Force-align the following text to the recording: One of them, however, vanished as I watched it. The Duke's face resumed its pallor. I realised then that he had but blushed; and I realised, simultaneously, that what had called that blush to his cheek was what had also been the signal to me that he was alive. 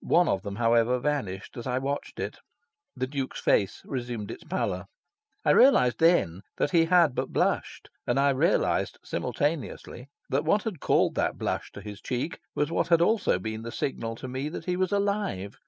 One 0.00 0.26
of 0.26 0.42
them, 0.42 0.56
however, 0.56 0.98
vanished 0.98 1.56
as 1.56 1.64
I 1.64 1.78
watched 1.78 2.18
it. 2.18 2.38
The 2.96 3.06
Duke's 3.06 3.38
face 3.40 3.82
resumed 3.84 4.32
its 4.32 4.42
pallor. 4.42 4.86
I 5.44 5.52
realised 5.52 6.00
then 6.00 6.42
that 6.56 6.72
he 6.72 6.86
had 6.86 7.14
but 7.14 7.28
blushed; 7.32 7.88
and 8.04 8.18
I 8.18 8.30
realised, 8.30 8.98
simultaneously, 9.04 10.08
that 10.28 10.44
what 10.44 10.64
had 10.64 10.80
called 10.80 11.14
that 11.14 11.38
blush 11.38 11.70
to 11.70 11.80
his 11.80 12.00
cheek 12.00 12.40
was 12.52 12.72
what 12.72 12.88
had 12.88 13.00
also 13.00 13.38
been 13.38 13.62
the 13.62 13.70
signal 13.70 14.16
to 14.16 14.26
me 14.26 14.48
that 14.48 14.64
he 14.64 14.74
was 14.76 14.90
alive. 14.90 15.56